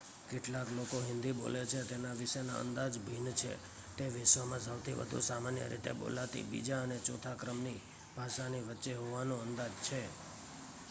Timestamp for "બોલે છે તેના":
1.33-2.15